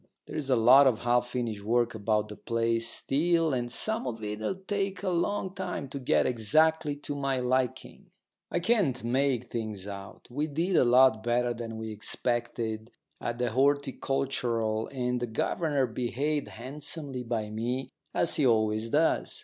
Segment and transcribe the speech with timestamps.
[0.25, 4.55] There's a lot of half finished work about the place still and some of it'll
[4.55, 8.09] take a long time to get exactly to my liking.
[8.49, 10.25] I can't make things out.
[10.31, 12.89] We did a lot better than we expected
[13.21, 19.39] at the Horticultural, and the governor behaved handsomely by me, as he always does.